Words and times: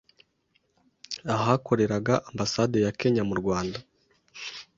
ahakoreraga 1.35 2.13
Ambasade 2.29 2.77
ya 2.85 2.91
Kenya 2.99 3.23
mu 3.29 3.35
Rwanda. 3.41 3.79